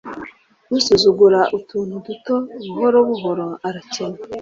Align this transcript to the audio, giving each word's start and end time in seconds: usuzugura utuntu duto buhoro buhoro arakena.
usuzugura 0.77 1.41
utuntu 1.57 1.93
duto 2.05 2.35
buhoro 2.65 2.97
buhoro 3.07 3.47
arakena. 3.67 4.17